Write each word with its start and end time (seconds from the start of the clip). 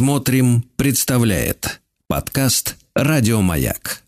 Смотрим, 0.00 0.64
представляет 0.76 1.82
подкаст 2.08 2.78
Радиомаяк. 2.94 4.02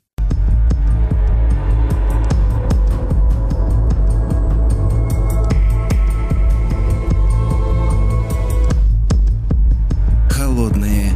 Холодные 10.30 11.12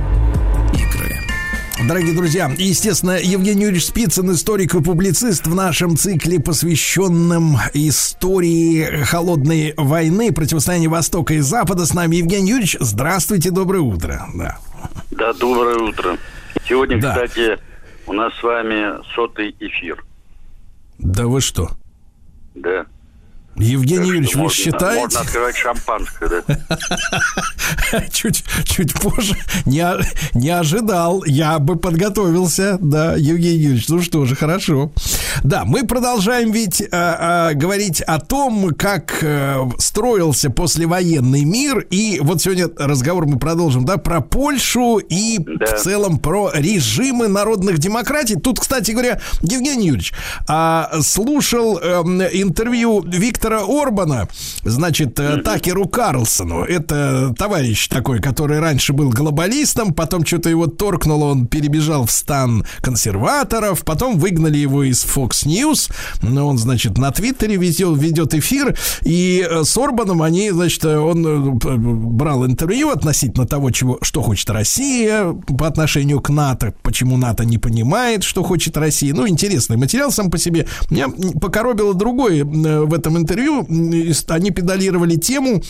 игры. 0.75 1.20
Дорогие 1.88 2.14
друзья, 2.14 2.54
естественно, 2.58 3.18
Евгений 3.18 3.62
Юрьевич 3.62 3.86
Спицын, 3.86 4.30
историк 4.32 4.74
и 4.74 4.82
публицист 4.82 5.46
в 5.46 5.54
нашем 5.54 5.96
цикле, 5.96 6.38
посвященном 6.38 7.56
истории 7.72 9.04
холодной 9.04 9.72
войны, 9.79 10.32
противостояния 10.32 10.90
Востока 10.90 11.32
и 11.32 11.40
Запада. 11.40 11.86
С 11.86 11.95
нами 11.95 12.16
Евгений 12.16 12.50
Юрьевич. 12.50 12.77
Здравствуйте, 12.79 13.50
доброе 13.50 13.80
утро. 13.80 14.29
Да, 14.34 14.58
да 15.11 15.32
доброе 15.32 15.77
утро. 15.79 16.18
Сегодня, 16.69 17.01
да. 17.01 17.12
кстати, 17.12 17.59
у 18.06 18.12
нас 18.12 18.34
с 18.34 18.42
вами 18.42 19.02
сотый 19.14 19.55
эфир. 19.59 20.05
Да 20.98 21.27
вы 21.27 21.41
что? 21.41 21.70
Да. 22.55 22.87
Евгений 23.59 24.09
Юрьевич, 24.09 24.34
вы 24.34 24.42
можно, 24.42 24.56
считаете? 24.56 25.01
Можно 25.01 25.20
открывать 25.20 25.56
шампанское, 25.56 26.28
да? 26.28 28.02
чуть, 28.12 28.45
чуть 28.65 28.92
позже. 29.01 29.34
Не, 29.65 29.87
не 30.34 30.51
ожидал. 30.51 31.24
Я 31.24 31.59
бы 31.59 31.77
подготовился. 31.77 32.77
Да, 32.80 33.15
Евгений 33.16 33.56
Юрьевич, 33.59 33.88
ну 33.88 34.02
что 34.02 34.27
же, 34.27 34.37
хорошо. 34.37 34.93
Да, 35.42 35.64
мы 35.64 35.84
продолжаем 35.86 36.50
ведь 36.50 36.80
э, 36.80 36.86
э, 36.90 37.54
говорить 37.54 38.00
о 38.00 38.18
том, 38.18 38.74
как 38.74 39.18
э, 39.22 39.59
строился 39.78 40.50
послевоенный 40.50 41.45
мир. 41.45 41.86
И 41.90 42.18
вот 42.22 42.42
сегодня 42.42 42.68
разговор 42.76 43.26
мы 43.26 43.38
продолжим, 43.38 43.84
да, 43.84 43.96
про 43.96 44.20
Польшу 44.20 44.98
и 44.98 45.38
да. 45.38 45.66
в 45.66 45.80
целом 45.80 46.18
про 46.18 46.50
режимы 46.54 47.28
народных 47.28 47.78
демократий. 47.78 48.36
Тут, 48.36 48.60
кстати 48.60 48.93
говоря, 48.93 49.20
Евгений 49.43 49.87
Юрьевич, 49.87 50.12
э, 50.48 50.84
слушал 51.02 51.78
э, 51.78 52.02
интервью 52.32 53.02
Виктора 53.02 53.62
Орбана, 53.66 54.28
значит, 54.62 55.18
mm-hmm. 55.18 55.43
Такеру 55.43 55.87
Карлсону. 55.87 56.65
Это 56.65 57.34
товарищ 57.38 57.88
такой, 57.88 58.21
который 58.21 58.60
раньше 58.60 58.93
был 58.93 59.10
глобалистом, 59.10 59.95
потом 59.95 60.24
что-то 60.24 60.48
его 60.48 60.66
торкнуло, 60.66 61.26
он 61.26 61.46
перебежал 61.46 62.06
в 62.06 62.10
стан 62.10 62.66
консерваторов, 62.80 63.84
потом 63.84 64.19
выгнали 64.19 64.59
его 64.59 64.82
из 64.82 65.03
Fox 65.27 65.47
News, 65.47 65.91
но 66.22 66.47
он, 66.47 66.59
значит, 66.59 66.99
на 66.99 67.10
Твиттере 67.10 67.56
ведет, 67.56 67.99
ведет 67.99 68.34
эфир, 68.34 68.77
и 69.03 69.47
э, 69.49 69.65
с 69.65 69.77
Орбаном 69.77 70.22
они, 70.22 70.50
значит, 70.50 70.84
он 70.84 71.27
э, 71.27 71.77
брал 71.77 72.47
интервью 72.47 72.91
относительно 72.91 73.47
того, 73.47 73.71
чего, 73.71 73.99
что 74.03 74.22
хочет 74.22 74.49
Россия 74.50 75.33
по 75.59 75.66
отношению 75.66 76.21
к 76.21 76.31
НАТО, 76.31 76.75
почему 76.83 77.16
НАТО 77.16 77.44
не 77.44 77.59
понимает, 77.59 78.22
что 78.22 78.43
хочет 78.43 78.77
Россия. 78.77 79.15
Ну, 79.15 79.27
интересный 79.28 79.77
материал 79.77 80.10
сам 80.10 80.31
по 80.31 80.38
себе. 80.38 80.66
Меня 80.91 81.09
покоробило 81.41 81.94
другое 81.94 82.44
в 82.44 82.94
этом 82.94 83.16
интервью 83.16 83.66
они 84.28 84.50
педалировали 84.50 85.16
тему 85.16 85.62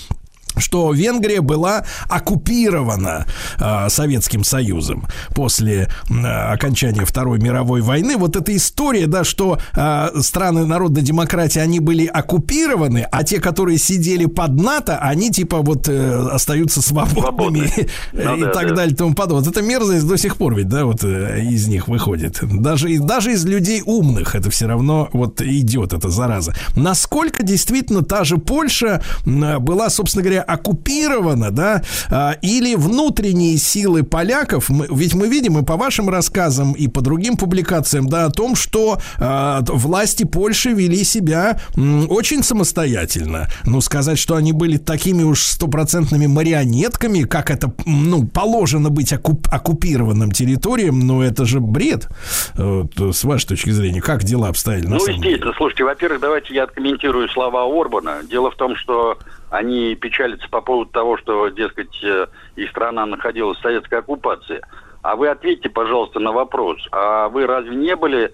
что 0.57 0.93
Венгрия 0.93 1.41
была 1.41 1.85
оккупирована 2.09 3.27
э, 3.59 3.89
Советским 3.89 4.45
Союзом 4.45 5.07
после 5.35 5.89
э, 6.09 6.27
окончания 6.27 7.05
Второй 7.05 7.39
мировой 7.39 7.81
войны. 7.81 8.17
Вот 8.17 8.37
эта 8.37 8.55
история, 8.57 9.07
да, 9.07 9.25
что 9.25 9.59
э, 9.75 10.09
страны 10.21 10.67
народной 10.67 11.03
демократии, 11.03 11.59
они 11.59 11.81
были 11.81 12.07
оккупированы, 12.07 13.07
а 13.11 13.25
те, 13.25 13.41
которые 13.41 13.79
сидели 13.79 14.27
под 14.27 14.61
НАТО, 14.61 14.98
они 14.98 15.31
типа 15.31 15.59
вот 15.59 15.89
э, 15.89 16.29
остаются 16.31 16.83
свободными 16.83 17.70
ну, 18.13 18.37
и 18.37 18.41
да, 18.43 18.51
так 18.51 18.69
да. 18.69 18.75
далее 18.77 18.95
и 18.95 18.97
тому 18.97 19.15
подобное. 19.15 19.45
Вот 19.45 19.57
эта 19.57 19.63
мерзость 19.63 20.07
до 20.07 20.17
сих 20.17 20.37
пор 20.37 20.55
ведь, 20.55 20.69
да, 20.69 20.85
вот 20.85 21.05
э, 21.05 21.43
из 21.43 21.67
них 21.69 21.89
выходит. 21.89 22.39
Даже, 22.43 22.98
даже 22.98 23.33
из 23.33 23.45
людей 23.45 23.83
умных 23.85 24.35
это 24.35 24.51
все 24.51 24.67
равно 24.67 25.09
вот 25.13 25.41
идет 25.41 25.93
эта 25.93 26.09
зараза. 26.09 26.55
Насколько 26.75 27.42
действительно 27.42 28.03
та 28.03 28.25
же 28.25 28.39
Польша 28.39 29.03
была, 29.25 29.91
собственно 29.91 30.23
говоря, 30.23 30.45
оккупирована, 30.46 31.51
да, 31.51 31.83
а, 32.11 32.36
или 32.42 32.74
внутренние 32.74 33.57
силы 33.57 34.02
поляков, 34.02 34.68
мы, 34.68 34.86
ведь 34.90 35.14
мы 35.14 35.29
видим 35.29 35.58
и 35.58 35.64
по 35.64 35.77
вашим 35.77 36.08
рассказам, 36.08 36.73
и 36.73 36.89
по 36.89 37.01
другим 37.01 37.36
публикациям, 37.36 38.08
да, 38.08 38.27
о 38.27 38.30
том, 38.30 38.56
что 38.56 38.98
э, 39.18 39.58
власти 39.68 40.24
Польши 40.24 40.70
вели 40.70 41.05
себя 41.05 41.61
м, 41.77 42.11
очень 42.11 42.42
самостоятельно. 42.42 43.48
Ну, 43.64 43.80
сказать, 43.80 44.18
что 44.18 44.36
они 44.36 44.52
были 44.52 44.77
такими 44.77 45.23
уж 45.23 45.42
стопроцентными 45.42 46.27
марионетками, 46.27 47.23
как 47.23 47.51
это, 47.51 47.73
ну, 47.85 48.27
положено 48.27 48.90
быть 48.90 49.12
оккуп, 49.12 49.48
оккупированным 49.51 50.30
территориям, 50.30 51.01
ну, 51.01 51.23
это 51.23 51.45
же 51.45 51.61
бред. 51.61 52.08
Вот, 52.55 52.92
с 53.14 53.24
вашей 53.24 53.48
точки 53.48 53.70
зрения, 53.70 54.01
как 54.01 54.24
дела 54.24 54.48
обстояли? 54.48 54.86
Ну, 54.86 54.96
естественно, 54.96 55.52
слушайте, 55.56 55.85
во-первых, 55.85 56.20
давайте 56.20 56.55
я 56.55 56.64
откомментирую 56.64 57.29
слова 57.29 57.64
Орбана. 57.64 58.23
Дело 58.29 58.51
в 58.51 58.56
том, 58.56 58.77
что 58.77 59.18
они 59.51 59.95
печалятся 59.95 60.48
по 60.48 60.61
поводу 60.61 60.90
того, 60.90 61.17
что, 61.17 61.48
дескать, 61.48 62.02
э, 62.02 62.27
их 62.57 62.70
страна 62.70 63.07
находилась 63.07 63.58
в 63.58 63.62
советской 63.62 64.01
оккупации. 64.01 64.61
А 65.02 65.14
вы 65.14 65.29
ответьте, 65.29 65.68
пожалуйста, 65.68 66.18
на 66.18 66.33
вопрос. 66.33 66.79
А 66.90 67.29
вы 67.29 67.46
разве 67.46 67.77
не 67.77 67.95
были 67.95 68.33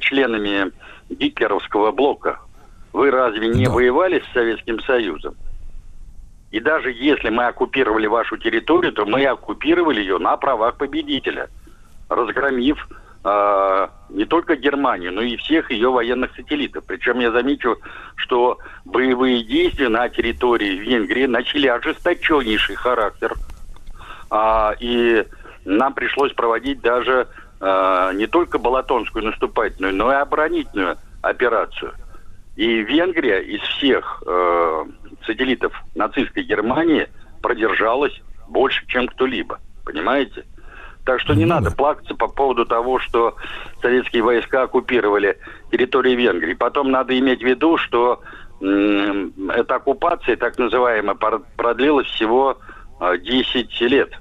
членами 0.00 0.70
гитлеровского 1.08 1.92
блока? 1.92 2.40
Вы 2.92 3.10
разве 3.10 3.48
не 3.48 3.66
да. 3.66 3.72
воевали 3.72 4.20
с 4.20 4.32
Советским 4.32 4.80
Союзом? 4.80 5.34
И 6.50 6.60
даже 6.60 6.92
если 6.92 7.30
мы 7.30 7.46
оккупировали 7.46 8.06
вашу 8.06 8.36
территорию, 8.36 8.92
то 8.92 9.04
мы 9.06 9.24
оккупировали 9.24 10.00
ее 10.00 10.18
на 10.18 10.36
правах 10.36 10.76
победителя, 10.76 11.48
разгромив 12.08 12.86
э, 13.24 13.88
не 14.10 14.24
только 14.24 14.56
Германию, 14.56 15.12
но 15.12 15.22
и 15.22 15.36
всех 15.36 15.70
ее 15.70 15.90
военных 15.90 16.34
сателлитов. 16.36 16.84
Причем 16.86 17.20
я 17.20 17.30
замечу, 17.30 17.78
что 18.16 18.58
боевые 18.84 19.42
действия 19.42 19.88
на 19.88 20.08
территории 20.08 20.76
Венгрии 20.76 21.26
начали 21.26 21.66
ожесточеннейший 21.66 22.76
характер. 22.76 23.34
А, 24.30 24.74
и 24.78 25.24
нам 25.64 25.94
пришлось 25.94 26.32
проводить 26.32 26.80
даже 26.80 27.28
а, 27.60 28.12
не 28.12 28.26
только 28.26 28.58
Балатонскую 28.58 29.24
наступательную, 29.24 29.94
но 29.94 30.12
и 30.12 30.16
оборонительную 30.16 30.96
операцию. 31.22 31.92
И 32.56 32.82
Венгрия 32.82 33.40
из 33.40 33.60
всех 33.62 34.22
э, 34.24 34.84
сателлитов 35.26 35.72
нацистской 35.96 36.44
Германии 36.44 37.08
продержалась 37.42 38.12
больше, 38.48 38.86
чем 38.86 39.08
кто-либо. 39.08 39.58
Понимаете? 39.84 40.44
Так 41.04 41.20
что 41.20 41.34
не 41.34 41.44
ну, 41.44 41.54
надо 41.54 41.70
плакаться 41.70 42.14
по 42.14 42.28
поводу 42.28 42.64
того, 42.64 42.98
что 42.98 43.36
советские 43.82 44.22
войска 44.22 44.62
оккупировали 44.62 45.38
территорию 45.70 46.16
Венгрии. 46.16 46.54
Потом 46.54 46.90
надо 46.90 47.18
иметь 47.18 47.42
в 47.42 47.46
виду, 47.46 47.76
что 47.76 48.20
эта 48.60 49.74
оккупация, 49.74 50.36
так 50.36 50.58
называемая, 50.58 51.14
продлилась 51.56 52.06
всего 52.06 52.56
10 53.00 53.82
а, 53.82 53.84
лет. 53.84 54.12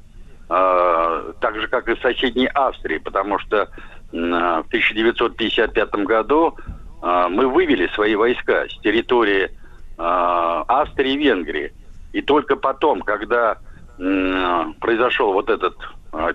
А, 0.49 1.31
так 1.39 1.59
же, 1.59 1.67
как 1.69 1.87
и 1.87 1.95
в 1.95 2.01
соседней 2.01 2.47
Австрии, 2.47 2.97
потому 2.97 3.39
что 3.39 3.69
в 4.11 4.65
1955 4.67 5.95
году 6.05 6.57
а, 7.01 7.29
мы 7.29 7.47
вывели 7.47 7.87
свои 7.95 8.15
войска 8.15 8.67
с 8.67 8.77
территории 8.79 9.51
Австрии 9.95 11.13
и 11.13 11.17
Венгрии. 11.17 11.71
И 12.13 12.21
только 12.21 12.55
потом, 12.55 13.01
когда 13.01 13.59
произошел 13.95 15.33
вот 15.33 15.51
этот 15.51 15.75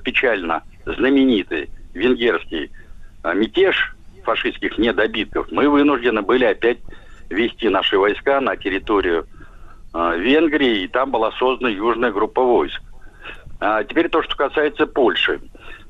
печально 0.03 0.63
знаменитый 0.85 1.71
венгерский 1.95 2.71
мятеж 3.23 3.95
фашистских 4.29 4.77
недобитков, 4.77 5.51
мы 5.51 5.69
вынуждены 5.69 6.21
были 6.23 6.45
опять 6.45 6.79
вести 7.31 7.69
наши 7.69 7.99
войска 7.99 8.41
на 8.41 8.57
территорию 8.57 9.27
э, 9.95 10.19
Венгрии, 10.19 10.83
и 10.83 10.89
там 10.89 11.11
была 11.11 11.33
создана 11.33 11.71
южная 11.71 12.11
группа 12.11 12.43
войск. 12.43 12.81
А 13.61 13.83
теперь 13.85 14.09
то, 14.09 14.23
что 14.23 14.37
касается 14.37 14.87
Польши. 14.87 15.41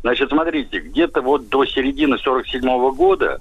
Значит, 0.03 0.31
смотрите, 0.31 0.79
где-то 0.79 1.21
вот 1.21 1.49
до 1.49 1.65
середины 1.65 2.17
47 2.19 2.63
года 2.95 3.41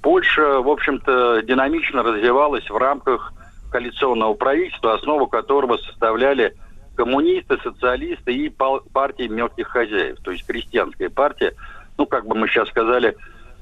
Польша, 0.00 0.60
в 0.60 0.68
общем-то, 0.68 1.42
динамично 1.42 2.02
развивалась 2.02 2.68
в 2.70 2.76
рамках 2.76 3.32
коалиционного 3.70 4.34
правительства, 4.34 4.94
основу 4.94 5.26
которого 5.26 5.76
составляли 5.78 6.54
коммунисты, 6.96 7.58
социалисты 7.62 8.34
и 8.34 8.48
партии 8.48 9.28
мелких 9.28 9.68
хозяев, 9.68 10.18
то 10.22 10.30
есть 10.30 10.46
крестьянская 10.46 11.10
партия, 11.10 11.54
ну, 11.98 12.06
как 12.06 12.26
бы 12.26 12.34
мы 12.34 12.48
сейчас 12.48 12.68
сказали, 12.68 13.16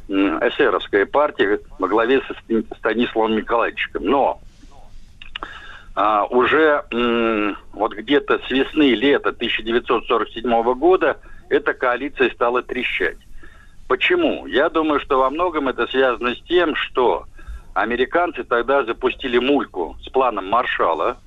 эсеровская 0.09 1.07
партия 1.07 1.61
во 1.79 1.89
главе 1.89 2.21
со 2.23 2.35
Станиславом 2.77 3.37
Николаевичем. 3.37 3.91
Но 4.01 4.41
а, 5.95 6.25
уже 6.27 6.85
м, 6.91 7.57
вот 7.73 7.95
где-то 7.95 8.39
с 8.47 8.51
весны 8.51 8.95
лета 8.95 9.31
1947 9.31 10.75
года 10.75 11.19
эта 11.49 11.73
коалиция 11.73 12.31
стала 12.31 12.63
трещать. 12.63 13.19
Почему? 13.89 14.47
Я 14.47 14.69
думаю, 14.71 15.01
что 15.01 15.19
во 15.19 15.31
многом 15.31 15.69
это 15.69 15.87
связано 15.87 16.35
с 16.35 16.41
тем, 16.43 16.75
что 16.75 17.27
американцы 17.75 18.45
тогда 18.45 18.85
запустили 18.85 19.39
мульку 19.39 19.97
с 20.03 20.09
планом 20.09 20.49
Маршала, 20.49 21.19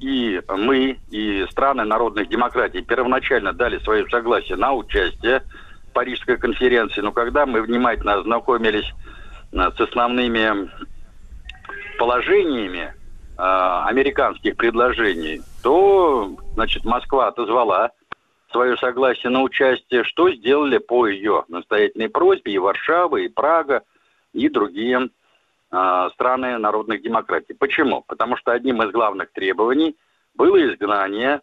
и 0.00 0.42
мы, 0.48 0.98
и 1.10 1.46
страны 1.50 1.84
народных 1.84 2.28
демократий 2.28 2.82
первоначально 2.82 3.52
дали 3.52 3.78
свое 3.78 4.08
согласие 4.08 4.56
на 4.56 4.74
участие 4.74 5.42
в 5.88 5.92
Парижской 5.92 6.36
конференции, 6.36 7.00
но 7.00 7.12
когда 7.12 7.46
мы 7.46 7.62
внимательно 7.62 8.14
ознакомились 8.14 8.92
а, 9.54 9.70
с 9.72 9.80
основными 9.80 10.70
положениями 11.98 12.92
э, 13.36 13.42
американских 13.42 14.56
предложений, 14.56 15.42
то, 15.62 16.36
значит, 16.54 16.84
Москва 16.84 17.28
отозвала 17.28 17.90
свое 18.52 18.76
согласие 18.76 19.30
на 19.30 19.42
участие, 19.42 20.04
что 20.04 20.30
сделали 20.30 20.78
по 20.78 21.06
ее 21.06 21.44
настоятельной 21.48 22.08
просьбе 22.08 22.52
и 22.52 22.58
Варшава, 22.58 23.16
и 23.16 23.28
Прага, 23.28 23.82
и 24.32 24.48
другие 24.48 25.10
страны 26.14 26.56
народных 26.58 27.02
демократий. 27.02 27.52
Почему? 27.52 28.02
Потому 28.06 28.36
что 28.36 28.52
одним 28.52 28.82
из 28.82 28.90
главных 28.90 29.30
требований 29.32 29.96
было 30.34 30.56
изгнание 30.66 31.40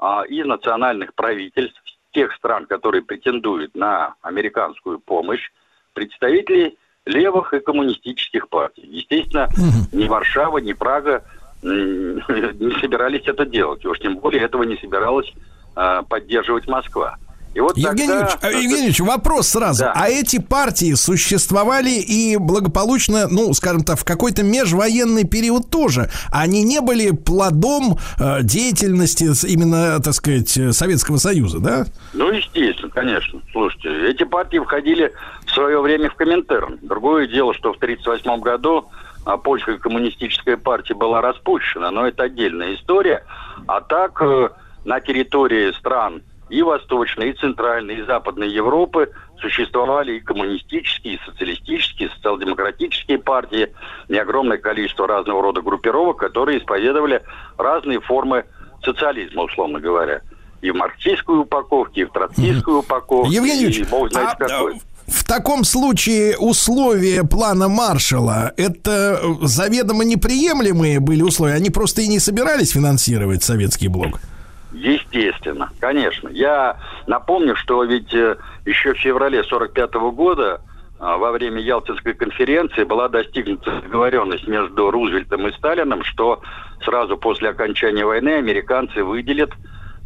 э, 0.00 0.06
из 0.28 0.46
национальных 0.46 1.14
правительств 1.14 1.80
тех 2.12 2.32
стран, 2.34 2.66
которые 2.66 3.02
претендуют 3.02 3.76
на 3.76 4.14
американскую 4.22 4.98
помощь, 4.98 5.50
представителей 5.92 6.76
левых 7.04 7.54
и 7.54 7.60
коммунистических 7.60 8.48
партий. 8.48 8.86
Естественно, 8.86 9.48
ни 9.92 10.06
Варшава, 10.08 10.58
ни 10.58 10.72
Прага 10.72 11.24
не 11.62 12.80
собирались 12.80 13.26
это 13.26 13.44
делать. 13.44 13.84
Уж 13.84 13.98
тем 13.98 14.18
более 14.18 14.42
этого 14.42 14.62
не 14.62 14.76
собиралась 14.76 15.32
э, 15.76 16.02
поддерживать 16.08 16.66
Москва. 16.66 17.18
И 17.58 17.60
вот 17.60 17.76
Евгений, 17.76 18.12
тогда... 18.12 18.50
Ильич, 18.50 18.62
Евгений 18.62 18.84
Ильич, 18.84 19.00
вопрос 19.00 19.48
сразу. 19.48 19.82
Да. 19.82 19.92
А 19.92 20.08
эти 20.08 20.38
партии 20.38 20.94
существовали 20.94 21.90
и 21.90 22.36
благополучно, 22.36 23.26
ну, 23.28 23.52
скажем 23.52 23.82
так, 23.82 23.98
в 23.98 24.04
какой-то 24.04 24.44
межвоенный 24.44 25.24
период 25.24 25.68
тоже. 25.68 26.08
Они 26.30 26.62
не 26.62 26.80
были 26.80 27.10
плодом 27.10 27.98
э, 28.20 28.42
деятельности 28.44 29.24
именно, 29.44 30.00
так 30.00 30.14
сказать, 30.14 30.50
Советского 30.72 31.16
Союза, 31.16 31.58
да? 31.58 31.86
Ну, 32.12 32.30
естественно, 32.30 32.90
конечно. 32.90 33.40
Слушайте, 33.50 34.08
эти 34.08 34.22
партии 34.22 34.58
входили 34.58 35.12
в 35.44 35.50
свое 35.50 35.80
время 35.80 36.10
в 36.10 36.14
Коминтерн. 36.14 36.78
Другое 36.82 37.26
дело, 37.26 37.54
что 37.54 37.72
в 37.72 37.78
1938 37.78 38.40
году 38.40 38.88
а, 39.24 39.36
польская 39.36 39.78
коммунистическая 39.78 40.56
партия 40.56 40.94
была 40.94 41.20
распущена, 41.22 41.90
но 41.90 42.06
это 42.06 42.22
отдельная 42.22 42.76
история. 42.76 43.24
А 43.66 43.80
так 43.80 44.22
э, 44.22 44.50
на 44.84 45.00
территории 45.00 45.72
стран 45.72 46.22
и 46.50 46.62
Восточной, 46.62 47.30
и 47.30 47.32
Центральной, 47.34 47.96
и 47.96 48.02
Западной 48.04 48.48
Европы 48.48 49.10
существовали 49.40 50.16
и 50.16 50.20
коммунистические, 50.20 51.14
и 51.14 51.20
социалистические, 51.24 52.08
и 52.08 52.12
социал-демократические 52.12 53.18
партии, 53.18 53.72
и 54.08 54.16
огромное 54.16 54.58
количество 54.58 55.06
разного 55.06 55.42
рода 55.42 55.62
группировок, 55.62 56.18
которые 56.18 56.58
исповедовали 56.58 57.22
разные 57.56 58.00
формы 58.00 58.44
социализма, 58.84 59.42
условно 59.42 59.80
говоря. 59.80 60.22
И 60.60 60.70
в 60.70 60.74
марксистской 60.74 61.38
упаковке, 61.38 62.02
и 62.02 62.04
в 62.04 62.10
троцкистской 62.10 62.74
упаковке. 62.74 63.34
Евгений 63.34 63.64
Ильич, 63.64 63.78
и 63.78 63.84
бог 63.84 64.10
знает 64.10 64.30
а, 64.32 64.34
какой. 64.34 64.80
В 65.06 65.24
таком 65.24 65.64
случае 65.64 66.36
условия 66.36 67.24
плана 67.24 67.68
Маршала 67.68 68.52
это 68.56 69.20
заведомо 69.40 70.04
неприемлемые 70.04 71.00
были 71.00 71.22
условия, 71.22 71.54
они 71.54 71.70
просто 71.70 72.02
и 72.02 72.08
не 72.08 72.18
собирались 72.18 72.72
финансировать 72.72 73.42
советский 73.42 73.88
блок. 73.88 74.20
Естественно, 74.70 75.70
конечно. 75.80 76.28
Я 76.28 76.76
напомню, 77.06 77.56
что 77.56 77.82
ведь 77.84 78.12
э, 78.12 78.36
еще 78.66 78.92
в 78.92 78.98
феврале 78.98 79.40
1945 79.40 79.94
года 80.12 80.60
а, 80.98 81.16
во 81.16 81.30
время 81.30 81.60
Ялтинской 81.60 82.12
конференции 82.12 82.84
была 82.84 83.08
достигнута 83.08 83.80
договоренность 83.80 84.46
между 84.46 84.90
Рузвельтом 84.90 85.46
и 85.46 85.52
Сталином, 85.52 86.04
что 86.04 86.42
сразу 86.84 87.16
после 87.16 87.50
окончания 87.50 88.04
войны 88.04 88.30
американцы 88.30 89.02
выделят 89.02 89.52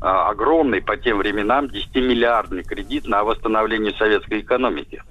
а, 0.01 0.29
огромный 0.31 0.81
по 0.81 0.97
тем 0.97 1.19
временам 1.19 1.67
10-миллиардный 1.67 2.63
кредит 2.63 3.07
на 3.07 3.25
восстановление 3.25 3.95
советской 3.95 4.41
экономики. 4.41 5.03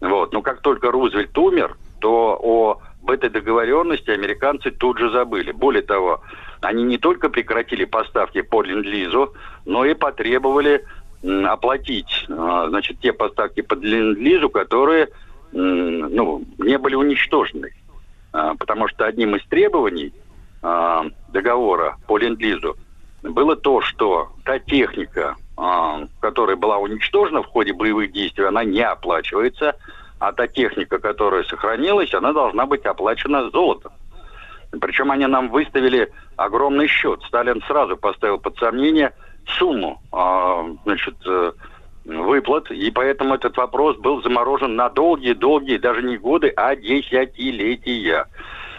Вот. 0.00 0.32
Но 0.32 0.42
как 0.42 0.60
только 0.60 0.90
Рузвельт 0.90 1.36
умер, 1.38 1.76
то 2.00 2.38
о 2.38 2.80
об 3.04 3.10
этой 3.10 3.28
договоренности 3.28 4.10
американцы 4.10 4.70
тут 4.70 4.98
же 4.98 5.10
забыли. 5.10 5.52
Более 5.52 5.82
того, 5.82 6.22
они 6.64 6.84
не 6.84 6.98
только 6.98 7.28
прекратили 7.28 7.84
поставки 7.84 8.40
по 8.42 8.62
ленд-лизу, 8.62 9.34
но 9.64 9.84
и 9.84 9.94
потребовали 9.94 10.84
оплатить 11.22 12.26
а, 12.28 12.68
значит, 12.68 13.00
те 13.00 13.12
поставки 13.12 13.62
по 13.62 13.74
ленд-лизу, 13.74 14.50
которые 14.50 15.08
ну, 15.52 16.42
не 16.58 16.76
были 16.78 16.96
которыми 16.96 17.74
а, 18.32 18.54
Потому 18.56 18.88
что 18.88 19.06
одним 19.06 19.36
из 19.36 19.44
требований 19.46 20.12
а, 20.62 21.06
договора 21.32 21.96
по 22.06 22.18
ленд-лизу 22.18 22.76
было 23.22 23.56
то, 23.56 23.80
что 23.80 24.32
та 24.44 24.58
техника, 24.58 25.36
которая 26.20 26.56
была 26.56 26.76
уничтожена 26.76 27.42
в 27.42 27.46
ходе 27.46 27.72
боевых 27.72 28.12
действий, 28.12 28.44
она 28.44 28.64
не 28.64 28.82
оплачивается– 28.82 29.76
а 30.18 30.32
та 30.32 30.46
техника, 30.46 30.98
которая 30.98 31.44
сохранилась, 31.44 32.14
она 32.14 32.32
должна 32.32 32.66
быть 32.66 32.86
оплачена 32.86 33.50
золотом. 33.50 33.92
Причем 34.80 35.10
они 35.10 35.26
нам 35.26 35.48
выставили 35.50 36.10
огромный 36.36 36.88
счет. 36.88 37.22
Сталин 37.26 37.62
сразу 37.66 37.96
поставил 37.96 38.38
под 38.38 38.56
сомнение 38.58 39.12
сумму 39.46 40.00
э, 40.12 40.74
значит, 40.84 41.14
э, 41.26 41.52
выплат, 42.04 42.70
и 42.70 42.90
поэтому 42.90 43.34
этот 43.34 43.56
вопрос 43.56 43.96
был 43.98 44.22
заморожен 44.22 44.76
на 44.76 44.88
долгие-долгие, 44.90 45.78
даже 45.78 46.02
не 46.02 46.16
годы, 46.16 46.52
а 46.56 46.76
десятилетия. 46.76 48.26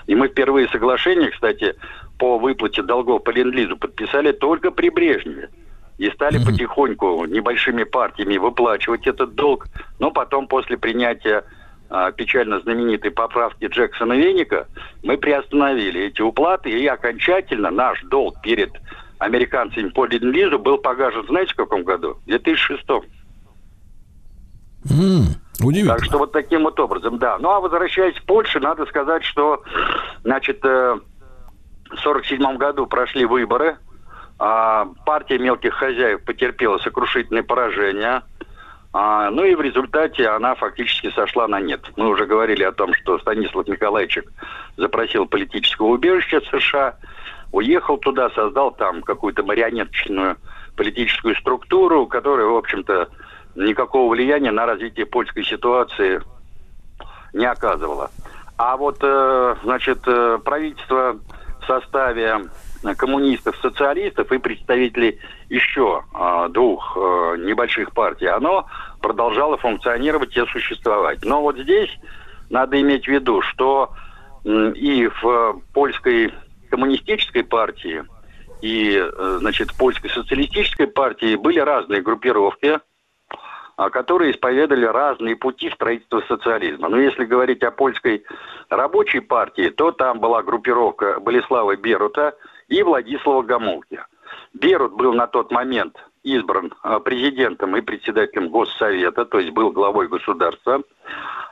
И 0.08 0.16
мы 0.16 0.28
впервые 0.28 0.68
соглашение, 0.70 1.32
кстати, 1.32 1.76
по 2.20 2.38
выплате 2.38 2.84
долгов 2.84 3.24
по 3.24 3.32
ленд 3.32 3.80
подписали 3.80 4.32
только 4.32 4.72
при 4.72 4.90
Брежневе 4.90 5.50
и 5.98 6.10
стали 6.12 6.40
mm-hmm. 6.40 6.46
потихоньку 6.46 7.26
небольшими 7.26 7.84
партиями 7.84 8.38
выплачивать 8.38 9.08
этот 9.08 9.36
долг. 9.36 9.68
Но 10.00 10.12
потом, 10.12 10.48
после 10.48 10.78
принятия 10.78 11.40
а, 11.40 11.44
печально 12.18 12.60
знаменитой 12.62 13.12
поправки 13.12 13.66
Джексона 13.66 14.14
Веника, 14.14 14.68
мы 15.04 15.18
приостановили 15.18 16.02
эти 16.02 16.22
уплаты, 16.22 16.70
и 16.70 16.86
окончательно 16.88 17.70
наш 17.70 18.02
долг 18.04 18.42
перед 18.42 18.72
американцами 19.20 19.90
по 19.90 20.06
Ленд-Лизу 20.06 20.60
был 20.60 20.78
погашен, 20.78 21.26
знаете, 21.28 21.54
в 21.54 21.58
каком 21.58 21.84
году? 21.84 22.18
В 22.26 22.26
2006. 22.26 22.84
Mm, 24.86 25.26
удивительно. 25.64 25.96
Так 25.96 26.06
что 26.06 26.18
вот 26.18 26.32
таким 26.32 26.64
вот 26.64 26.80
образом, 26.80 27.18
да. 27.18 27.38
Ну, 27.40 27.50
а 27.50 27.60
возвращаясь 27.60 28.20
к 28.20 28.24
Польше, 28.24 28.60
надо 28.60 28.86
сказать, 28.86 29.24
что, 29.24 29.64
значит, 30.24 30.64
э, 30.66 31.00
в 31.86 32.00
1947 32.06 32.58
году 32.58 32.88
прошли 32.88 33.26
выборы– 33.26 33.78
а, 34.38 34.88
партия 35.06 35.38
мелких 35.38 35.74
хозяев 35.74 36.24
потерпела 36.24 36.78
сокрушительное 36.80 37.44
поражение. 37.44 38.24
А, 38.98 39.30
ну 39.30 39.44
и 39.44 39.54
в 39.56 39.60
результате 39.60 40.26
она 40.26 40.56
фактически 40.56 41.12
сошла 41.12 41.50
на 41.50 41.60
нет. 41.60 41.82
Мы 41.98 42.08
уже 42.08 42.26
говорили 42.26 42.64
о 42.64 42.72
том, 42.72 42.94
что 42.94 43.20
Станислав 43.20 43.68
Николаевичек 43.68 44.32
запросил 44.78 45.26
политического 45.26 45.88
убежища 45.88 46.40
в 46.40 46.46
США, 46.46 46.96
уехал 47.52 47.98
туда, 47.98 48.30
создал 48.30 48.72
там 48.72 49.02
какую-то 49.02 49.44
марионеточную 49.44 50.38
политическую 50.78 51.36
структуру, 51.36 52.08
которая, 52.08 52.46
в 52.46 52.56
общем-то, 52.56 53.10
никакого 53.56 54.14
влияния 54.14 54.52
на 54.52 54.66
развитие 54.66 55.06
польской 55.06 55.44
ситуации 55.44 56.22
не 57.34 57.46
оказывала. 57.46 58.12
А 58.58 58.78
вот, 58.78 59.00
э, 59.02 59.56
значит, 59.64 60.00
э, 60.08 60.40
правительство 60.42 61.18
в 61.60 61.66
составе 61.68 62.46
коммунистов, 62.94 63.58
социалистов 63.62 64.32
и 64.32 64.38
представителей 64.38 65.20
еще 65.50 66.04
э, 66.14 66.50
двух 66.50 66.96
э, 66.96 67.38
небольших 67.40 67.94
партий, 67.94 68.28
оно 68.28 68.68
продолжало 69.02 69.58
функционировать 69.58 70.36
и 70.38 70.46
существовать. 70.46 71.24
Но 71.24 71.42
вот 71.42 71.58
здесь 71.58 71.90
надо 72.50 72.80
иметь 72.80 73.06
в 73.06 73.08
виду, 73.08 73.42
что 73.42 73.90
э, 74.44 74.74
и 74.76 75.08
в 75.08 75.62
польской 75.74 76.34
коммунистической 76.70 77.44
партии, 77.44 78.04
и, 78.62 78.98
э, 78.98 79.38
значит, 79.40 79.72
в 79.72 79.78
польской 79.78 80.10
социалистической 80.12 80.88
партии 80.88 81.36
были 81.36 81.60
разные 81.60 82.02
группировки, 82.02 82.80
которые 83.78 84.32
исповедовали 84.32 84.86
разные 84.86 85.36
пути 85.36 85.70
строительства 85.70 86.24
социализма. 86.30 86.88
Но 86.88 86.98
если 86.98 87.26
говорить 87.26 87.62
о 87.62 87.72
польской 87.72 88.24
рабочей 88.70 89.20
партии, 89.20 89.68
то 89.68 89.92
там 89.92 90.22
была 90.22 90.44
группировка 90.44 91.20
Болеслава 91.20 91.76
Берута– 91.76 92.36
и 92.68 92.84
Владислава 92.84 93.42
Гомолки. 93.44 94.02
Берут 94.54 94.94
был 94.94 95.14
на 95.14 95.28
тот 95.28 95.52
момент 95.52 95.98
избран 96.24 96.74
а, 96.82 97.00
президентом 97.00 97.76
и 97.78 97.82
председателем 97.82 98.50
Госсовета, 98.50 99.26
то 99.26 99.40
есть 99.40 99.52
был 99.52 99.72
главой 99.72 100.08
государства, 100.08 100.82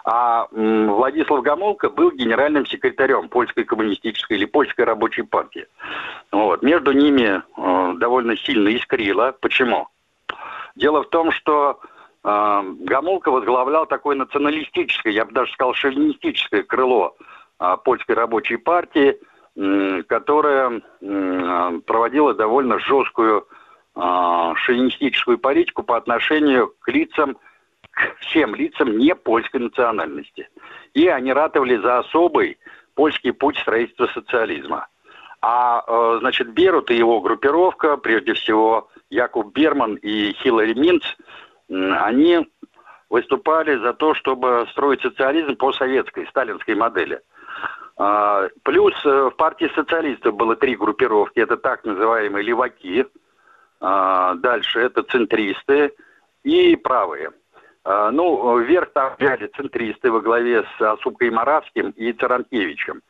а 0.06 0.48
Владислав 0.52 1.44
Гомолка 1.44 1.90
был 1.90 2.12
генеральным 2.12 2.66
секретарем 2.66 3.30
Польской 3.30 3.64
коммунистической 3.64 4.38
или 4.38 4.46
Польской 4.46 4.86
рабочей 4.86 5.22
партии. 5.22 5.68
Вот. 6.32 6.62
Между 6.62 6.92
ними 6.92 7.42
э, 7.42 7.94
довольно 7.98 8.36
сильно 8.36 8.70
искрило. 8.70 9.34
Почему? 9.40 9.88
Дело 10.76 11.04
в 11.04 11.10
том, 11.10 11.32
что 11.32 11.80
э, 12.24 12.62
Гомолка 12.80 13.32
возглавлял 13.32 13.86
такое 13.86 14.16
националистическое, 14.16 15.14
я 15.14 15.24
бы 15.24 15.32
даже 15.32 15.54
сказал, 15.54 15.74
шовинистическое 15.74 16.64
крыло 16.64 17.16
Польской 17.86 18.16
рабочей 18.16 18.58
партии– 18.58 19.18
которая 20.08 20.82
проводила 21.86 22.34
довольно 22.34 22.80
жесткую 22.80 23.48
а, 23.96 24.56
шовинистическую 24.56 25.38
политику 25.38 25.84
по 25.84 25.98
отношению 25.98 26.74
к 26.80 26.88
лицам, 26.88 27.38
к 27.92 28.16
всем 28.22 28.56
лицам 28.56 28.98
не 28.98 29.14
польской 29.14 29.60
национальности. 29.60 30.50
И 30.96 31.08
они 31.08 31.32
ратовали 31.32 31.78
за 31.78 32.00
особый 32.00 32.58
польский 32.96 33.32
путь 33.32 33.58
строительства 33.60 34.08
социализма. 34.08 34.88
А, 35.42 35.84
э, 35.86 36.18
значит, 36.22 36.54
Берут 36.54 36.90
и 36.90 36.96
его 36.96 37.22
группировка, 37.22 37.98
прежде 37.98 38.34
всего 38.34 38.90
Якуб 39.10 39.54
Берман 39.54 39.96
и 39.96 40.34
Хиллари 40.34 40.74
Минц, 40.74 41.04
они 41.70 42.48
выступали 43.10 43.76
за 43.78 43.94
то, 43.94 44.16
чтобы 44.16 44.66
строить 44.72 45.02
социализм 45.02 45.56
по 45.56 45.72
советской, 45.72 46.26
сталинской 46.28 46.74
модели. 46.76 47.22
А, 47.98 48.48
плюс 48.64 48.94
э, 49.06 49.30
в 49.30 49.36
партии 49.36 49.72
социалистов 49.76 50.36
было 50.36 50.56
три 50.56 50.76
группировки. 50.76 51.40
Это 51.40 51.58
так 51.58 51.84
называемые 51.84 52.44
леваки– 52.44 53.06
а, 53.86 54.36
дальше 54.36 54.80
это 54.80 55.04
центристы 55.04 55.94
и 56.44 56.78
правые. 56.78 57.32
А, 57.84 58.12
ну, 58.12 58.58
вверх 58.58 58.94
там 58.94 59.14
взяли 59.20 59.48
центристы 59.48 60.10
во 60.10 60.22
главе 60.22 60.64
с 60.64 60.82
Осупкой 60.82 61.30
Моравским 61.32 61.90
и 61.90 62.14
Таранкевичем, 62.14 63.02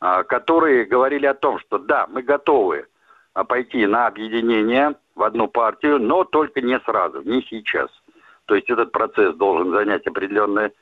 а, 0.00 0.24
которые 0.24 0.84
говорили 0.84 1.26
о 1.26 1.34
том, 1.34 1.60
что 1.60 1.78
да, 1.78 2.08
мы 2.08 2.22
готовы 2.22 2.86
пойти 3.48 3.86
на 3.86 4.08
объединение 4.08 4.96
в 5.14 5.22
одну 5.22 5.46
партию, 5.46 6.00
но 6.00 6.24
только 6.24 6.60
не 6.60 6.80
сразу, 6.80 7.22
не 7.22 7.42
сейчас. 7.42 7.88
То 8.46 8.56
есть 8.56 8.68
этот 8.68 8.90
процесс 8.90 9.32
должен 9.36 9.70
занять 9.70 10.08
определенное 10.08 10.72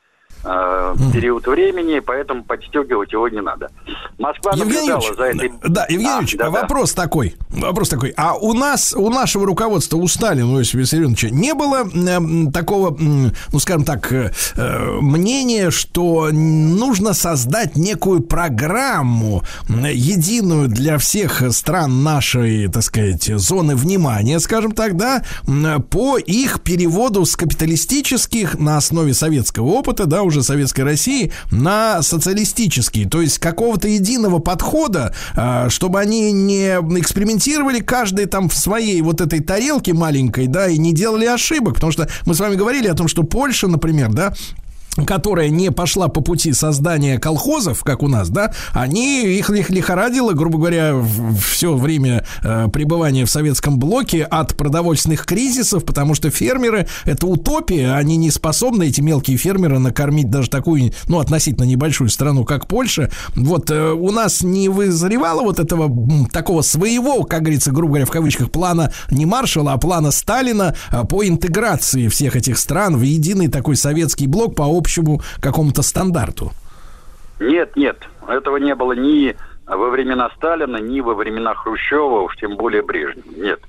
э, 0.44 0.94
период 1.12 1.46
времени, 1.46 2.00
поэтому 2.00 2.44
подстегивать 2.44 3.12
его 3.12 3.28
не 3.28 3.40
надо. 3.40 3.70
Москва 4.18 4.54
наблюдала 4.56 5.14
за 5.16 5.24
этой... 5.24 5.52
Да, 5.66 5.86
Евгений 5.88 6.34
а, 6.34 6.38
да, 6.38 6.50
вопрос 6.50 6.94
да. 6.94 7.02
такой. 7.02 7.34
Вопрос 7.50 7.88
такой. 7.88 8.12
А 8.16 8.34
у 8.34 8.52
нас, 8.52 8.92
у 8.92 9.10
нашего 9.10 9.46
руководства, 9.46 9.96
у 9.96 10.06
Сталина, 10.08 10.52
у 10.52 10.58
Иосифа 10.58 10.78
Виссарионовича, 10.78 11.30
не 11.30 11.54
было 11.54 11.84
э, 11.84 12.50
такого, 12.52 12.94
э, 12.94 13.30
ну, 13.52 13.58
скажем 13.58 13.84
так, 13.84 14.12
э, 14.12 14.30
мнения, 15.00 15.70
что 15.70 16.30
нужно 16.32 17.14
создать 17.14 17.76
некую 17.76 18.20
программу 18.20 19.42
единую 19.68 20.68
для 20.68 20.98
всех 20.98 21.42
стран 21.52 22.02
нашей, 22.02 22.68
так 22.68 22.82
сказать, 22.82 23.24
зоны 23.24 23.76
внимания, 23.76 24.38
скажем 24.40 24.72
так, 24.72 24.96
да, 24.96 25.22
по 25.90 26.18
их 26.18 26.60
переводу 26.62 27.24
с 27.24 27.36
капиталистических 27.36 28.58
на 28.58 28.76
основе 28.76 29.14
советского 29.14 29.66
опыта, 29.66 30.06
да, 30.14 30.22
уже 30.22 30.44
Советской 30.44 30.82
России 30.82 31.32
на 31.50 32.00
социалистические, 32.00 33.08
то 33.08 33.20
есть 33.20 33.40
какого-то 33.40 33.88
единого 33.88 34.38
подхода, 34.38 35.12
а, 35.34 35.68
чтобы 35.70 35.98
они 35.98 36.30
не 36.30 36.68
экспериментировали 37.00 37.80
каждый 37.80 38.26
там 38.26 38.48
в 38.48 38.56
своей 38.56 39.02
вот 39.02 39.20
этой 39.20 39.40
тарелке 39.40 39.92
маленькой, 39.92 40.46
да, 40.46 40.68
и 40.68 40.78
не 40.78 40.92
делали 40.92 41.26
ошибок, 41.26 41.74
потому 41.74 41.90
что 41.90 42.08
мы 42.26 42.36
с 42.36 42.38
вами 42.38 42.54
говорили 42.54 42.86
о 42.86 42.94
том, 42.94 43.08
что 43.08 43.24
Польша, 43.24 43.66
например, 43.66 44.12
да, 44.12 44.32
которая 45.06 45.48
не 45.48 45.70
пошла 45.70 46.08
по 46.08 46.20
пути 46.20 46.52
создания 46.52 47.18
колхозов, 47.18 47.82
как 47.82 48.02
у 48.02 48.08
нас, 48.08 48.28
да, 48.28 48.52
они 48.72 49.24
их, 49.24 49.50
их 49.50 49.70
лихорадило, 49.70 50.32
грубо 50.32 50.58
говоря, 50.58 50.94
все 51.40 51.74
время 51.74 52.24
э, 52.42 52.68
пребывания 52.72 53.24
в 53.24 53.30
советском 53.30 53.78
блоке 53.78 54.22
от 54.22 54.56
продовольственных 54.56 55.26
кризисов, 55.26 55.84
потому 55.84 56.14
что 56.14 56.30
фермеры 56.30 56.86
это 57.04 57.26
утопия, 57.26 57.94
они 57.94 58.16
не 58.16 58.30
способны 58.30 58.88
эти 58.88 59.00
мелкие 59.00 59.36
фермеры 59.36 59.78
накормить 59.78 60.30
даже 60.30 60.48
такую, 60.48 60.92
ну 61.08 61.18
относительно 61.18 61.64
небольшую 61.64 62.08
страну, 62.08 62.44
как 62.44 62.68
Польша. 62.68 63.10
Вот 63.34 63.70
э, 63.70 63.92
у 63.92 64.10
нас 64.10 64.42
не 64.42 64.68
вызревало 64.68 65.42
вот 65.42 65.58
этого 65.58 65.90
такого 66.32 66.62
своего, 66.62 67.24
как 67.24 67.42
говорится, 67.42 67.72
грубо 67.72 67.94
говоря, 67.94 68.06
в 68.06 68.10
кавычках 68.10 68.50
плана 68.50 68.92
не 69.10 69.26
Маршала, 69.26 69.72
а 69.72 69.78
плана 69.78 70.10
Сталина 70.12 70.74
э, 70.90 71.04
по 71.04 71.26
интеграции 71.26 72.08
всех 72.08 72.36
этих 72.36 72.58
стран 72.58 72.96
в 72.96 73.02
единый 73.02 73.48
такой 73.48 73.76
советский 73.76 74.26
блок 74.26 74.54
по 74.54 74.62
общему 74.84 75.20
какому-то 75.40 75.82
стандарту? 75.82 76.52
Нет, 77.40 77.74
нет, 77.76 77.96
этого 78.28 78.58
не 78.58 78.74
было 78.74 78.92
ни 78.92 79.34
во 79.66 79.88
времена 79.88 80.30
Сталина, 80.36 80.76
ни 80.76 81.00
во 81.00 81.14
времена 81.14 81.54
Хрущева, 81.54 82.20
уж 82.20 82.36
тем 82.36 82.56
более 82.56 82.82
Брежнева. 82.82 83.24
Нет. 83.36 83.60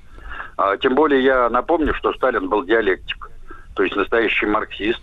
А, 0.56 0.76
тем 0.76 0.94
более 0.94 1.22
я 1.24 1.48
напомню, 1.48 1.94
что 1.94 2.12
Сталин 2.12 2.48
был 2.48 2.64
диалектик, 2.64 3.30
то 3.74 3.82
есть 3.82 3.96
настоящий 3.96 4.46
марксист. 4.46 5.00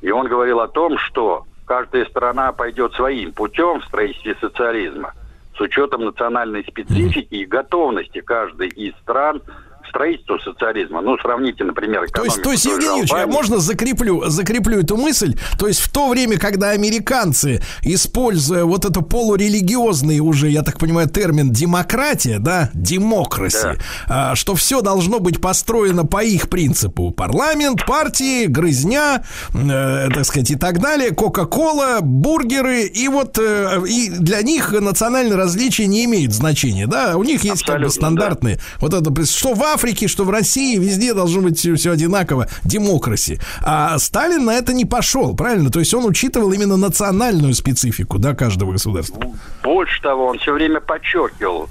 И 0.00 0.10
он 0.10 0.28
говорил 0.28 0.60
о 0.60 0.68
том, 0.68 0.96
что 0.98 1.44
каждая 1.66 2.04
страна 2.06 2.52
пойдет 2.52 2.94
своим 2.94 3.32
путем 3.32 3.80
в 3.80 3.84
строительстве 3.86 4.36
социализма 4.40 5.12
с 5.56 5.60
учетом 5.60 6.04
национальной 6.04 6.64
специфики 6.64 7.34
и 7.34 7.44
готовности 7.44 8.20
каждой 8.20 8.68
из 8.68 8.94
стран 9.02 9.42
строительству 9.88 10.38
социализма. 10.40 11.00
Ну, 11.00 11.16
сравните, 11.18 11.64
например, 11.64 12.06
То 12.12 12.24
есть, 12.24 12.42
то 12.42 12.52
есть 12.52 12.64
Евгений 12.64 13.00
Юрьевич, 13.00 13.10
я 13.12 13.26
можно 13.26 13.58
закреплю, 13.58 14.24
закреплю 14.28 14.80
эту 14.80 14.96
мысль? 14.96 15.36
То 15.58 15.66
есть 15.66 15.80
в 15.80 15.90
то 15.92 16.08
время, 16.08 16.38
когда 16.38 16.70
американцы, 16.70 17.62
используя 17.82 18.64
вот 18.64 18.84
это 18.84 19.00
полурелигиозный 19.00 20.20
уже, 20.20 20.48
я 20.48 20.62
так 20.62 20.78
понимаю, 20.78 21.08
термин 21.08 21.50
демократия, 21.52 22.38
да, 22.38 22.70
демокраси, 22.74 23.78
да. 24.08 24.34
что 24.34 24.54
все 24.54 24.80
должно 24.80 25.20
быть 25.20 25.40
построено 25.40 26.04
по 26.04 26.22
их 26.22 26.48
принципу. 26.48 27.10
Парламент, 27.10 27.84
партии, 27.86 28.46
грызня, 28.46 29.24
э, 29.54 30.08
так 30.12 30.24
сказать, 30.24 30.50
и 30.50 30.56
так 30.56 30.80
далее, 30.80 31.10
Кока-Кола, 31.10 31.98
бургеры, 32.02 32.82
и 32.82 33.08
вот 33.08 33.38
э, 33.38 33.82
и 33.86 34.10
для 34.10 34.42
них 34.42 34.72
национальные 34.72 35.36
различия 35.36 35.86
не 35.86 36.04
имеют 36.04 36.32
значения, 36.32 36.86
да, 36.86 37.16
у 37.16 37.24
них 37.24 37.44
есть 37.44 37.62
Абсолютно, 37.62 37.74
как 37.74 37.82
бы 37.82 37.90
стандартные, 37.90 38.56
да. 38.56 38.62
вот 38.80 38.94
это, 38.94 39.24
что 39.24 39.54
в 39.54 39.62
Африке, 39.78 40.08
что 40.08 40.24
в 40.24 40.30
России, 40.30 40.76
везде 40.76 41.14
должно 41.14 41.40
быть 41.40 41.56
все, 41.56 41.92
одинаково, 41.92 42.48
демокраси. 42.64 43.38
А 43.64 43.96
Сталин 43.98 44.44
на 44.44 44.54
это 44.54 44.72
не 44.72 44.84
пошел, 44.84 45.36
правильно? 45.36 45.70
То 45.70 45.78
есть 45.78 45.94
он 45.94 46.04
учитывал 46.04 46.52
именно 46.52 46.76
национальную 46.76 47.54
специфику, 47.54 48.18
да, 48.18 48.34
каждого 48.34 48.72
государства. 48.72 49.22
Больше 49.62 50.02
того, 50.02 50.26
он 50.26 50.38
все 50.40 50.52
время 50.52 50.80
подчеркивал, 50.80 51.68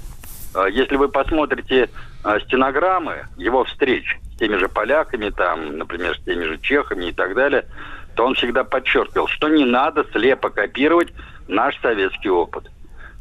а, 0.54 0.68
если 0.68 0.96
вы 0.96 1.10
посмотрите 1.10 1.90
а, 2.24 2.40
стенограммы 2.40 3.26
его 3.36 3.64
встреч 3.64 4.18
с 4.34 4.38
теми 4.38 4.56
же 4.56 4.70
поляками, 4.70 5.28
там, 5.28 5.76
например, 5.76 6.16
с 6.16 6.24
теми 6.24 6.44
же 6.44 6.58
чехами 6.62 7.10
и 7.10 7.12
так 7.12 7.34
далее, 7.34 7.66
то 8.14 8.24
он 8.24 8.36
всегда 8.36 8.64
подчеркивал, 8.64 9.28
что 9.28 9.48
не 9.48 9.66
надо 9.66 10.06
слепо 10.12 10.48
копировать 10.48 11.12
наш 11.46 11.78
советский 11.82 12.30
опыт. 12.30 12.70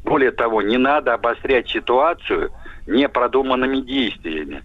Более 0.05 0.31
того, 0.31 0.61
не 0.61 0.77
надо 0.77 1.13
обострять 1.13 1.67
ситуацию 1.67 2.51
непродуманными 2.87 3.81
действиями 3.81 4.63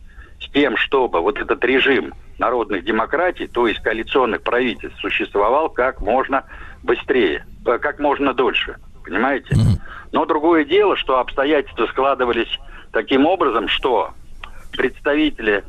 тем, 0.53 0.77
чтобы 0.77 1.21
вот 1.21 1.39
этот 1.39 1.65
режим 1.65 2.15
народных 2.39 2.85
демократий, 2.85 3.47
то 3.47 3.67
есть 3.67 3.81
коалиционных 3.81 4.43
правительств, 4.43 5.01
существовал 5.01 5.71
как 5.71 6.01
можно 6.01 6.45
быстрее, 6.83 7.47
э, 7.67 7.79
как 7.79 7.99
можно 7.99 8.35
дольше. 8.35 8.77
Понимаете? 9.05 9.55
Но 10.13 10.27
другое 10.27 10.65
дело, 10.65 10.97
что 10.97 11.19
обстоятельства 11.19 11.87
складывались 11.87 12.59
таким 12.93 13.27
образом, 13.27 13.69
что 13.69 14.13
представители 14.73 15.65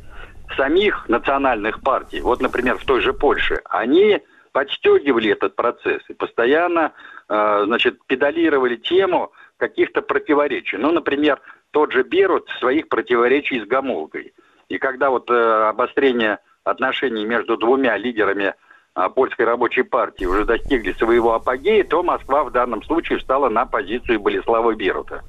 самих 0.55 1.07
национальных 1.09 1.81
партий, 1.81 2.21
вот, 2.21 2.41
например, 2.41 2.77
в 2.77 2.85
той 2.85 3.01
же 3.01 3.13
Польше, 3.13 3.61
они 3.65 4.21
подстегивали 4.51 5.31
этот 5.31 5.55
процесс 5.55 6.01
и 6.09 6.13
постоянно, 6.13 6.91
э, 7.27 7.63
значит, 7.65 8.05
педалировали 8.05 8.75
тему 8.75 9.31
каких-то 9.57 10.01
противоречий. 10.01 10.77
Ну, 10.77 10.91
например, 10.91 11.39
тот 11.71 11.91
же 11.91 12.03
Берут 12.03 12.47
своих 12.59 12.87
противоречий 12.87 13.59
с 13.59 13.65
Гамулкой. 13.65 14.33
И 14.69 14.77
когда 14.77 15.09
вот 15.09 15.29
э, 15.29 15.69
обострение 15.69 16.39
отношений 16.63 17.25
между 17.25 17.57
двумя 17.57 17.97
лидерами 17.97 18.53
э, 18.95 19.09
польской 19.13 19.45
рабочей 19.45 19.83
партии 19.83 20.25
уже 20.25 20.45
достигли 20.45 20.93
своего 20.93 21.33
апогея, 21.33 21.83
то 21.83 22.03
Москва 22.03 22.43
в 22.43 22.51
данном 22.51 22.83
случае 22.83 23.19
встала 23.19 23.49
на 23.49 23.65
позицию 23.65 24.19
Болеслава 24.19 24.73
Берута. 24.73 25.23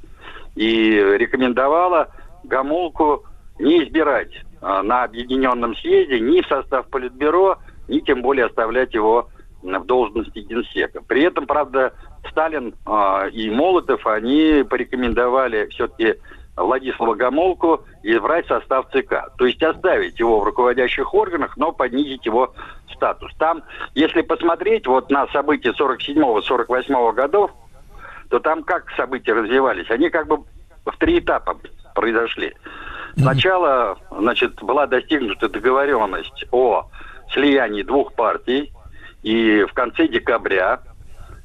И 0.54 0.90
рекомендовала 1.18 2.10
Гамулку 2.44 3.24
не 3.58 3.84
избирать 3.84 4.32
э, 4.32 4.82
на 4.82 5.04
объединенном 5.04 5.74
съезде 5.76 6.20
ни 6.20 6.40
в 6.40 6.46
состав 6.46 6.88
Политбюро, 6.88 7.58
ни 7.88 8.00
тем 8.00 8.22
более 8.22 8.46
оставлять 8.46 8.94
его 8.94 9.28
в 9.62 9.84
должности 9.86 10.40
генсека. 10.40 11.00
При 11.06 11.22
этом, 11.22 11.46
правда, 11.46 11.94
Сталин 12.30 12.74
э, 12.86 13.30
и 13.30 13.50
Молотов, 13.50 14.06
они 14.06 14.64
порекомендовали 14.68 15.66
все-таки 15.68 16.16
Владислава 16.56 17.14
Гомолку 17.14 17.84
избрать 18.02 18.46
состав 18.46 18.86
ЦК. 18.92 19.30
То 19.36 19.46
есть 19.46 19.62
оставить 19.62 20.18
его 20.20 20.40
в 20.40 20.44
руководящих 20.44 21.12
органах, 21.14 21.56
но 21.56 21.72
понизить 21.72 22.24
его 22.26 22.54
статус. 22.92 23.32
Там, 23.38 23.62
если 23.94 24.22
посмотреть 24.22 24.86
вот 24.86 25.10
на 25.10 25.26
события 25.28 25.70
47-48 25.70 27.12
годов, 27.12 27.50
то 28.30 28.38
там 28.38 28.62
как 28.62 28.90
события 28.96 29.32
развивались? 29.32 29.90
Они 29.90 30.10
как 30.10 30.28
бы 30.28 30.44
в 30.84 30.96
три 30.98 31.18
этапа 31.18 31.56
произошли. 31.94 32.54
Сначала, 33.16 33.96
значит, 34.10 34.60
была 34.62 34.86
достигнута 34.86 35.48
договоренность 35.48 36.44
о 36.50 36.88
слиянии 37.32 37.82
двух 37.82 38.12
партий, 38.14 38.72
и 39.22 39.64
в 39.68 39.72
конце 39.72 40.08
декабря 40.08 40.80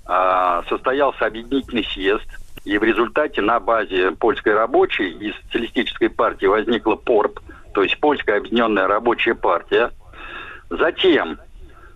а, 0.05 0.63
состоялся 0.67 1.25
объединительный 1.25 1.83
съезд 1.83 2.27
И 2.65 2.77
в 2.77 2.83
результате 2.83 3.41
на 3.41 3.59
базе 3.59 4.11
польской 4.11 4.53
рабочей 4.53 5.09
и 5.09 5.33
социалистической 5.43 6.09
партии 6.09 6.45
возникла 6.45 6.95
ПОРП, 6.95 7.39
то 7.73 7.83
есть 7.83 7.99
Польская 7.99 8.37
объединенная 8.37 8.87
рабочая 8.87 9.35
партия. 9.35 9.91
Затем, 10.69 11.39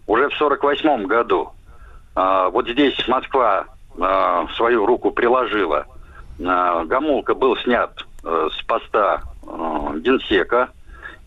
уже 0.08 0.29
в 0.29 0.41
1948 0.41 1.05
году, 1.05 1.51
э, 2.15 2.50
вот 2.51 2.67
здесь 2.67 3.08
Москва 3.08 3.65
э, 3.98 4.46
свою 4.55 4.86
руку 4.86 5.12
приложила. 5.12 5.86
Э, 6.39 6.84
Гамулка 6.86 7.36
был 7.36 7.58
снят 7.58 7.91
э, 8.24 8.50
с 8.51 8.63
поста 8.63 9.22
э, 9.43 10.00
генсека, 10.00 10.70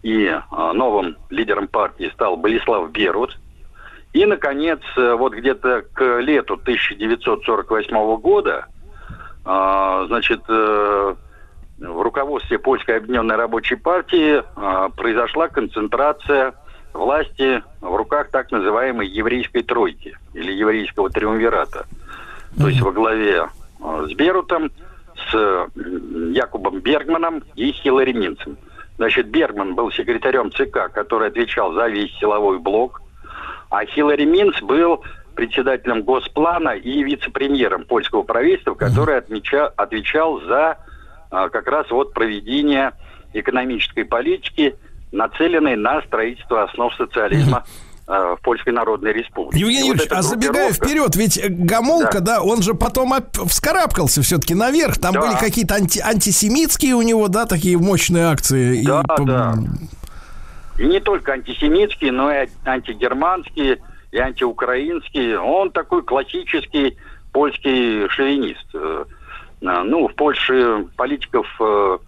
и 0.02 0.32
новым 0.52 1.16
лидером 1.30 1.66
партии 1.66 2.10
стал 2.14 2.36
Болеслав 2.36 2.92
Берут. 2.92 3.36
И, 4.16 4.24
наконец, 4.24 4.80
э, 4.96 5.14
вот 5.14 5.34
где-то 5.34 5.84
к 5.92 6.20
лету 6.20 6.54
1948 6.54 8.16
года, 8.16 8.66
значит, 9.46 10.40
э, 10.48 11.14
в 11.78 12.02
руководстве 12.02 12.58
Польской 12.58 12.96
объединенной 12.96 13.36
рабочей 13.36 13.76
партии 13.76 14.42
э, 14.42 14.88
произошла 14.96 15.48
концентрация 15.48 16.54
власти 16.92 17.62
в 17.80 17.94
руках 17.94 18.30
так 18.30 18.50
называемой 18.50 19.06
еврейской 19.06 19.62
тройки 19.62 20.16
или 20.34 20.52
еврейского 20.52 21.10
триумвирата. 21.10 21.86
То 22.58 22.68
есть 22.68 22.80
во 22.80 22.90
главе 22.92 23.48
э, 23.80 24.06
с 24.08 24.14
Берутом, 24.14 24.70
с 25.30 25.34
э, 25.34 25.66
Якубом 26.32 26.80
Бергманом 26.80 27.42
и 27.54 27.72
Хиллари 27.72 28.12
Минцем. 28.12 28.56
Значит, 28.96 29.28
Бергман 29.28 29.74
был 29.74 29.92
секретарем 29.92 30.50
ЦК, 30.50 30.90
который 30.92 31.28
отвечал 31.28 31.72
за 31.74 31.86
весь 31.88 32.16
силовой 32.18 32.58
блок, 32.58 33.02
а 33.70 33.84
Хиллари 33.84 34.24
Минц 34.24 34.60
был 34.62 35.04
председателем 35.36 36.02
Госплана 36.02 36.70
и 36.70 37.04
вице-премьером 37.04 37.84
польского 37.84 38.22
правительства, 38.22 38.74
который 38.74 39.18
отмеча, 39.18 39.68
отвечал 39.68 40.40
за 40.40 40.78
а, 41.30 41.48
как 41.48 41.68
раз 41.68 41.88
вот 41.90 42.12
проведение 42.12 42.92
экономической 43.32 44.04
политики, 44.04 44.74
нацеленной 45.12 45.76
на 45.76 46.02
строительство 46.02 46.64
основ 46.64 46.92
социализма 46.96 47.64
Э, 48.08 48.36
в 48.38 48.42
Польской 48.44 48.72
Народной 48.72 49.12
Республике. 49.12 49.58
Евгений 49.58 49.88
Юрьевич, 49.88 50.08
вот 50.08 50.18
а 50.18 50.22
забегая 50.22 50.72
вперед, 50.72 51.16
ведь 51.16 51.40
Гамолка, 51.44 52.20
да, 52.20 52.36
да 52.36 52.42
он 52.42 52.62
же 52.62 52.74
потом 52.74 53.12
вскарабкался 53.48 54.22
все-таки 54.22 54.54
наверх. 54.54 54.98
Там 54.98 55.12
да. 55.12 55.20
были 55.22 55.32
какие-то 55.36 55.74
анти 55.74 55.98
антисемитские 55.98 56.94
у 56.94 57.02
него, 57.02 57.26
да, 57.26 57.46
такие 57.46 57.76
мощные 57.76 58.26
акции. 58.26 58.84
Да, 58.84 59.02
и... 59.18 59.24
да. 59.24 59.54
И 60.78 60.84
не 60.84 61.00
только 61.00 61.32
антисемитские, 61.32 62.12
но 62.12 62.30
и 62.30 62.46
антигерманские, 62.64 63.78
и 64.16 64.18
антиукраинские. 64.18 65.38
Он 65.38 65.70
такой 65.70 66.02
классический 66.02 66.96
польский 67.32 68.08
шовинист. 68.08 68.66
Э, 68.74 69.04
ну, 69.60 70.08
в 70.08 70.14
Польше 70.14 70.86
политиков 70.96 71.46
э, 71.60 71.98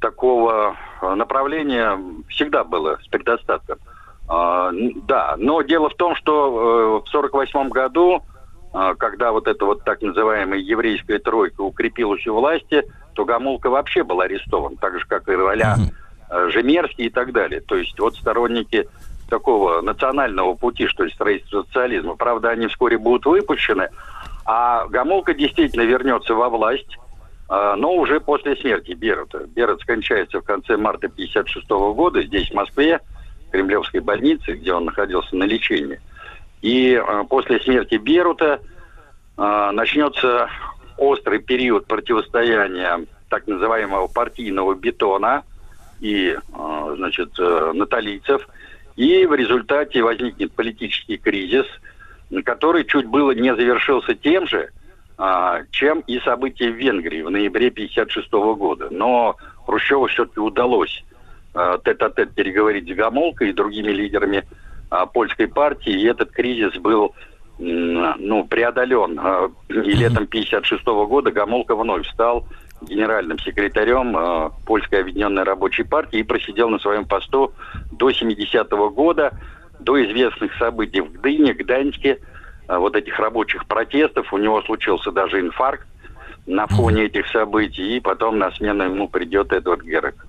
такого 0.00 0.76
направления 1.00 1.98
всегда 2.28 2.64
было 2.64 2.98
с 3.02 3.06
предостатком. 3.06 3.78
А, 4.26 4.70
да, 5.06 5.34
но 5.38 5.62
дело 5.62 5.90
в 5.90 5.94
том, 5.94 6.14
что 6.16 6.32
э, 6.32 7.06
в 7.06 7.08
1948 7.08 7.68
году, 7.68 8.22
э, 8.72 8.94
когда 8.98 9.32
вот 9.32 9.46
эта 9.46 9.64
вот 9.64 9.84
так 9.84 10.00
называемая 10.00 10.58
еврейская 10.58 11.18
тройка 11.18 11.60
укрепилась 11.60 12.26
у 12.26 12.34
власти, 12.34 12.84
то 13.14 13.24
Гамулка 13.24 13.68
вообще 13.68 14.02
был 14.02 14.20
арестован, 14.20 14.76
так 14.76 14.98
же, 14.98 15.06
как 15.06 15.28
и 15.28 15.32
Роля 15.32 15.76
э, 16.30 16.48
Жемерский 16.50 17.06
и 17.06 17.10
так 17.10 17.32
далее. 17.32 17.60
То 17.60 17.76
есть 17.76 17.98
вот 18.00 18.16
сторонники 18.16 18.88
такого 19.28 19.80
национального 19.80 20.54
пути, 20.54 20.86
что 20.86 21.04
ли, 21.04 21.12
строительства 21.12 21.62
социализма. 21.62 22.16
Правда, 22.16 22.50
они 22.50 22.66
вскоре 22.66 22.98
будут 22.98 23.26
выпущены, 23.26 23.88
а 24.44 24.86
Гамулка 24.88 25.34
действительно 25.34 25.82
вернется 25.82 26.34
во 26.34 26.48
власть, 26.48 26.98
э, 27.48 27.74
но 27.76 27.94
уже 27.94 28.20
после 28.20 28.56
смерти 28.56 28.92
Берута. 28.92 29.46
Берут 29.46 29.80
скончается 29.80 30.40
в 30.40 30.44
конце 30.44 30.76
марта 30.76 31.06
1956 31.06 31.68
года 31.94 32.22
здесь, 32.22 32.50
в 32.50 32.54
Москве, 32.54 33.00
Кремлевской 33.50 34.00
больнице, 34.00 34.52
где 34.54 34.72
он 34.74 34.86
находился 34.86 35.36
на 35.36 35.44
лечении. 35.44 36.00
И 36.60 36.94
э, 36.94 37.24
после 37.28 37.60
смерти 37.60 37.96
Берута 37.96 38.60
э, 39.36 39.70
начнется 39.72 40.48
острый 40.96 41.38
период 41.38 41.86
противостояния 41.86 43.06
так 43.28 43.46
называемого 43.46 44.06
партийного 44.06 44.74
бетона 44.74 45.42
и, 46.00 46.36
значит, 46.96 47.30
э, 47.38 47.72
наталийцев. 47.74 48.46
И 48.96 49.26
в 49.26 49.34
результате 49.34 50.02
возникнет 50.02 50.52
политический 50.52 51.16
кризис, 51.16 51.66
который 52.44 52.84
чуть 52.84 53.06
было 53.06 53.32
не 53.32 53.54
завершился 53.54 54.14
тем 54.14 54.46
же, 54.46 54.70
э, 55.18 55.64
чем 55.70 56.00
и 56.00 56.20
события 56.20 56.70
в 56.70 56.76
Венгрии 56.76 57.22
в 57.22 57.30
ноябре 57.30 57.68
1956 57.68 58.32
года. 58.56 58.88
Но 58.90 59.36
Хрущеву 59.66 60.06
все-таки 60.06 60.40
удалось 60.40 61.04
Э, 61.56 61.78
тет-а-тет 61.84 62.34
переговорить 62.34 62.88
с 62.88 62.96
Гамолкой 62.96 63.50
и 63.50 63.52
другими 63.52 63.92
лидерами 63.92 64.42
а, 64.90 65.06
польской 65.06 65.46
партии, 65.46 65.92
и 65.92 66.04
этот 66.04 66.32
кризис 66.32 66.74
был 66.78 67.14
ну, 67.58 68.44
преодолен. 68.44 69.12
И 69.68 69.72
летом 69.94 70.24
1956 70.24 70.84
года 70.84 71.30
Гамолка 71.30 71.76
вновь 71.76 72.08
стал 72.08 72.48
генеральным 72.82 73.38
секретарем 73.38 74.16
э, 74.16 74.50
Польской 74.66 75.00
объединенной 75.00 75.42
рабочей 75.42 75.84
партии 75.84 76.20
и 76.20 76.24
просидел 76.24 76.68
на 76.68 76.78
своем 76.78 77.04
посту 77.06 77.52
до 77.90 78.10
70-го 78.10 78.90
года, 78.90 79.32
до 79.80 80.02
известных 80.04 80.54
событий 80.56 81.00
в 81.00 81.12
Гдыне, 81.12 81.54
Гданьске, 81.54 82.18
вот 82.68 82.96
этих 82.96 83.18
рабочих 83.18 83.66
протестов. 83.66 84.32
У 84.32 84.38
него 84.38 84.62
случился 84.62 85.10
даже 85.10 85.40
инфаркт 85.40 85.86
на 86.46 86.66
фоне 86.66 87.04
этих 87.04 87.26
событий, 87.28 87.96
и 87.96 88.00
потом 88.00 88.38
на 88.38 88.50
смену 88.52 88.84
ему 88.84 89.08
придет 89.08 89.52
Эдвард 89.52 89.82
Герек. 89.82 90.26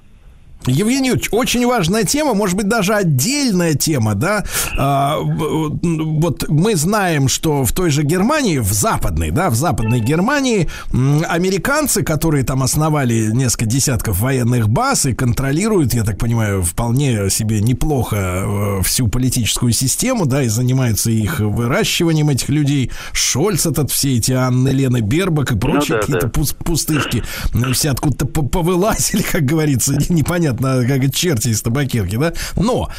Евгений 0.68 1.10
Юрьевич, 1.10 1.30
очень 1.32 1.66
важная 1.66 2.04
тема, 2.04 2.34
может 2.34 2.56
быть, 2.56 2.68
даже 2.68 2.94
отдельная 2.94 3.76
тема, 3.76 4.16
да. 4.16 4.44
А, 4.78 5.18
вот 5.20 6.48
мы 6.50 6.76
знаем, 6.76 7.28
что 7.28 7.64
в 7.64 7.72
той 7.72 7.90
же 7.90 8.04
Германии, 8.04 8.58
в 8.58 8.72
западной, 8.72 9.32
да, 9.32 9.50
в 9.50 9.56
западной 9.56 10.00
Германии, 10.00 10.70
американцы, 10.92 12.04
которые 12.04 12.44
там 12.44 12.64
основали 12.64 13.32
несколько 13.32 13.66
десятков 13.66 14.20
военных 14.20 14.70
баз 14.70 15.06
и 15.06 15.14
контролируют, 15.14 15.94
я 15.94 16.04
так 16.04 16.18
понимаю, 16.18 16.64
вполне 16.64 17.30
себе 17.30 17.62
неплохо 17.62 18.16
э, 18.18 18.82
всю 18.84 19.08
политическую 19.08 19.72
систему, 19.72 20.26
да, 20.26 20.44
и 20.44 20.48
занимаются 20.48 21.12
их 21.12 21.40
выращиванием 21.40 22.30
этих 22.30 22.50
людей. 22.50 22.92
Шольц 23.14 23.66
этот, 23.66 23.92
все 23.92 24.18
эти 24.18 24.32
Анны, 24.32 24.70
Лены 24.70 25.02
Бербак 25.02 25.52
и 25.52 25.58
прочие 25.58 25.96
ну, 25.96 25.96
да, 25.96 26.00
какие-то 26.02 26.28
да. 26.28 26.64
пустышки, 26.64 27.24
ну, 27.54 27.74
все 27.74 27.92
откуда-то 27.92 28.26
повылазили, 28.26 29.22
как 29.22 29.44
говорится, 29.44 29.96
непонятно 30.10 30.55
понятно, 30.56 30.88
как 30.88 31.14
черти 31.14 31.50
из 31.50 31.62
табакерки, 31.62 32.18
да? 32.18 32.34
Но 32.56 32.90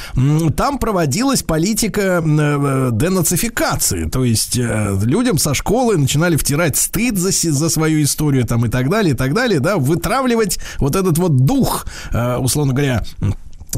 там 0.57 0.79
проводилась 0.79 1.43
политика 1.43 2.23
э, 2.25 2.91
денацификации, 2.93 4.05
то 4.05 4.25
есть 4.25 4.59
э, 4.59 4.99
людям 5.03 5.39
со 5.39 5.55
школы 5.55 5.97
начинали 5.97 6.37
втирать 6.37 6.77
стыд 6.77 7.17
за, 7.19 7.31
за 7.31 7.69
свою 7.69 8.03
историю 8.03 8.47
там 8.47 8.65
и 8.67 8.69
так 8.69 8.89
далее, 8.89 9.15
и 9.15 9.17
так 9.17 9.35
далее, 9.35 9.61
да, 9.61 9.77
вытравливать 9.77 10.59
вот 10.79 10.97
этот 10.97 11.19
вот 11.19 11.37
дух, 11.37 11.87
э, 12.13 12.37
условно 12.37 12.73
говоря, 12.73 13.05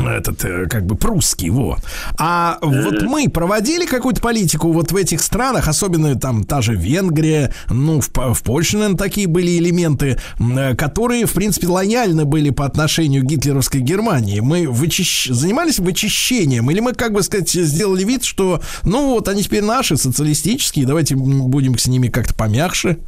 этот, 0.07 0.45
э, 0.45 0.67
как 0.67 0.87
бы, 0.87 0.97
прусский, 0.97 1.51
вот. 1.51 1.79
А 2.19 2.59
вот 2.61 3.03
мы 3.03 3.29
проводили 3.29 3.87
какую-то 3.87 4.21
политику 4.21 4.73
вот 4.73 4.93
в 4.93 4.97
этих 4.97 5.21
странах, 5.21 5.69
особенно 5.69 6.19
там 6.19 6.45
та 6.45 6.61
же 6.61 6.75
Венгрия, 6.75 7.53
ну, 7.71 8.01
в, 8.01 8.09
в 8.35 8.43
Польше, 8.43 8.77
наверное, 8.77 8.99
такие 8.99 9.27
были 9.27 9.59
элементы, 9.59 10.19
э, 10.39 10.75
которые, 10.77 11.27
в 11.27 11.33
принципе, 11.33 11.69
лояльны 11.69 12.25
были 12.25 12.51
по 12.51 12.65
отношению 12.65 13.23
к 13.23 13.27
гитлеровской 13.27 13.81
Германии. 13.81 14.41
Мы 14.41 14.69
вычищ... 14.69 15.29
занимались 15.31 15.79
вычищением, 15.79 16.71
или 16.71 16.81
мы, 16.81 16.93
как 16.93 17.13
бы 17.13 17.23
сказать, 17.23 17.51
сделали 17.51 18.05
вид, 18.05 18.25
что, 18.25 18.61
ну, 18.85 19.15
вот 19.15 19.29
они 19.29 19.43
теперь 19.43 19.63
наши, 19.63 19.97
социалистические, 19.97 20.87
давайте 20.87 21.17
будем 21.17 21.79
с 21.79 21.87
ними 21.87 22.09
как-то 22.09 22.35
помягче, 22.35 22.99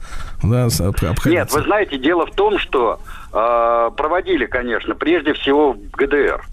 да, 0.43 0.67
обходиться. 0.67 1.29
Нет, 1.29 1.53
вы 1.53 1.63
знаете, 1.63 1.99
дело 1.99 2.27
в 2.27 2.33
том, 2.33 2.59
что 2.59 3.01
э, 3.33 3.91
проводили, 3.97 4.47
конечно, 4.47 4.95
прежде 4.95 5.35
всего 5.35 5.73
в 5.73 5.97
ГДР. 5.97 6.45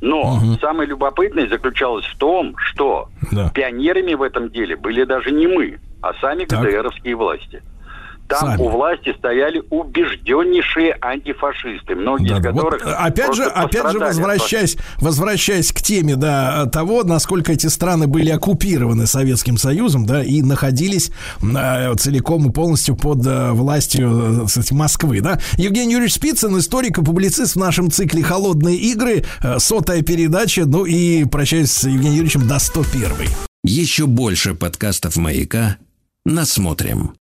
Но 0.00 0.34
угу. 0.34 0.54
самое 0.60 0.88
любопытное 0.88 1.48
заключалось 1.48 2.04
в 2.06 2.16
том, 2.18 2.54
что 2.58 3.08
да. 3.32 3.50
пионерами 3.50 4.14
в 4.14 4.22
этом 4.22 4.50
деле 4.50 4.76
были 4.76 5.04
даже 5.04 5.30
не 5.30 5.46
мы, 5.46 5.78
а 6.02 6.12
сами 6.20 6.44
так. 6.44 6.60
ГДРовские 6.60 7.16
власти. 7.16 7.62
Там 8.28 8.40
Сами. 8.40 8.62
у 8.62 8.68
власти 8.68 9.14
стояли 9.18 9.62
убежденнейшие 9.70 10.96
антифашисты, 11.00 11.94
многие 11.94 12.30
да, 12.30 12.38
из 12.38 12.42
которых 12.42 12.84
вот, 12.84 12.94
опять 12.98 13.34
же, 13.34 13.44
опять 13.44 13.92
же, 13.92 13.98
возвращаясь, 13.98 14.76
возвращаясь 14.98 15.72
к 15.72 15.80
теме, 15.80 16.16
да, 16.16 16.66
того, 16.66 17.04
насколько 17.04 17.52
эти 17.52 17.68
страны 17.68 18.06
были 18.06 18.30
оккупированы 18.30 19.06
Советским 19.06 19.58
Союзом, 19.58 20.06
да, 20.06 20.24
и 20.24 20.42
находились 20.42 21.10
э, 21.40 21.94
целиком 21.96 22.48
и 22.48 22.52
полностью 22.52 22.96
под 22.96 23.24
э, 23.26 23.52
властью, 23.52 24.42
э, 24.42 24.46
кстати, 24.46 24.72
Москвы, 24.72 25.20
да. 25.20 25.38
Евгений 25.56 25.92
Юрьевич 25.92 26.14
Спицын, 26.14 26.58
историк 26.58 26.98
и 26.98 27.04
публицист 27.04 27.54
в 27.54 27.58
нашем 27.58 27.90
цикле 27.90 28.22
«Холодные 28.22 28.76
игры», 28.76 29.24
э, 29.42 29.58
сотая 29.58 30.02
передача, 30.02 30.66
ну 30.66 30.84
и 30.84 31.24
прощаюсь 31.24 31.70
с 31.70 31.84
Евгением 31.84 32.14
Юрьевичем 32.14 32.48
до 32.48 32.58
101 32.58 33.10
Еще 33.64 34.06
больше 34.06 34.54
подкастов 34.54 35.16
«Маяка» 35.16 35.76
насмотрим. 36.24 37.14